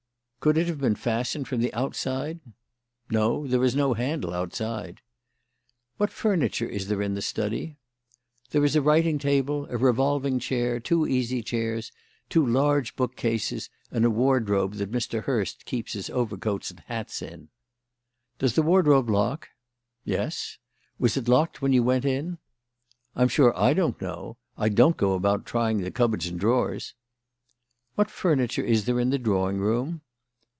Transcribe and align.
"Could 0.41 0.57
it 0.57 0.65
have 0.65 0.79
been 0.81 0.95
fastened 0.95 1.47
from 1.47 1.61
the 1.61 1.71
outside?" 1.71 2.39
"No; 3.11 3.45
there 3.45 3.63
is 3.63 3.75
no 3.75 3.93
handle 3.93 4.33
outside." 4.33 4.99
"What 5.97 6.09
furniture 6.09 6.65
is 6.65 6.87
there 6.87 6.99
in 7.03 7.13
the 7.13 7.21
study?" 7.21 7.77
"There 8.49 8.65
is 8.65 8.75
a 8.75 8.81
writing 8.81 9.19
table, 9.19 9.67
a 9.69 9.77
revolving 9.77 10.39
chair, 10.39 10.79
two 10.79 11.05
easy 11.07 11.43
chairs, 11.43 11.91
two 12.27 12.43
large 12.43 12.95
bookcases, 12.95 13.69
and 13.91 14.03
a 14.03 14.09
wardrobe 14.09 14.73
that 14.77 14.89
Mr. 14.91 15.21
Hurst 15.25 15.63
keeps 15.65 15.93
his 15.93 16.09
overcoats 16.09 16.71
and 16.71 16.79
hats 16.87 17.21
in." 17.21 17.49
"Does 18.39 18.55
the 18.55 18.63
wardrobe 18.63 19.11
lock?" 19.11 19.47
"Yes." 20.03 20.57
"Was 20.97 21.17
it 21.17 21.27
locked 21.27 21.61
when 21.61 21.71
you 21.71 21.83
went 21.83 22.03
in?" 22.03 22.39
"I'm 23.15 23.27
sure 23.27 23.55
I 23.55 23.75
don't 23.75 24.01
know. 24.01 24.37
I 24.57 24.69
don't 24.69 24.97
go 24.97 25.13
about 25.13 25.45
trying 25.45 25.81
the 25.81 25.91
cupboards 25.91 26.25
and 26.25 26.39
drawers." 26.39 26.95
"What 27.93 28.09
furniture 28.09 28.63
is 28.63 28.85
there 28.85 28.99
in 28.99 29.11
the 29.11 29.19
drawing 29.19 29.59
room?" 29.59 30.01